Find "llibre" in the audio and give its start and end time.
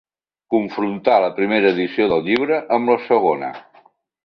2.31-2.59